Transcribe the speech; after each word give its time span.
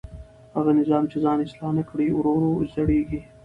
هغه 0.55 0.71
نظام 0.79 1.03
چې 1.11 1.17
ځان 1.23 1.37
اصلاح 1.45 1.71
نه 1.79 1.83
کړي 1.89 2.07
ورو 2.13 2.31
ورو 2.35 2.67
زړېږي 2.73 3.19